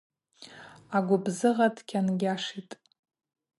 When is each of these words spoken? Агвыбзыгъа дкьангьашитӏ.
Агвыбзыгъа 0.95 1.67
дкьангьашитӏ. 1.75 2.75